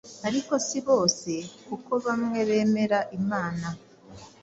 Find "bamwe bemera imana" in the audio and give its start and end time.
2.05-3.67